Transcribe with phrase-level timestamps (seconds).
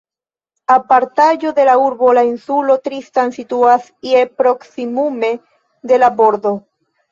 [0.75, 5.33] Apartaĵo de la urbo, la insulo Tristan situas je proksimume
[5.93, 6.57] de la bordo.